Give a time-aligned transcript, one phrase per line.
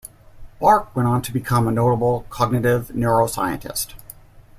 [0.59, 3.93] Barke went on to become a notable cognitive neuroscientist.